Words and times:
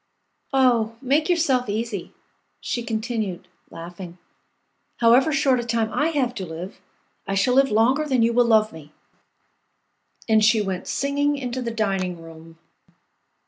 "Oh, 0.51 0.95
make 0.99 1.29
yourself 1.29 1.69
easy," 1.69 2.11
she 2.59 2.81
continued, 2.81 3.47
laughing; 3.69 4.17
"however 4.97 5.31
short 5.31 5.59
a 5.59 5.63
time 5.63 5.93
I 5.93 6.07
have 6.07 6.33
to 6.37 6.45
live, 6.47 6.81
I 7.27 7.35
shall 7.35 7.53
live 7.53 7.69
longer 7.69 8.05
than 8.07 8.23
you 8.23 8.33
will 8.33 8.45
love 8.45 8.73
me!" 8.73 8.93
And 10.27 10.43
she 10.43 10.59
went 10.59 10.87
singing 10.87 11.37
into 11.37 11.61
the 11.61 11.69
dining 11.69 12.19
room. 12.19 12.57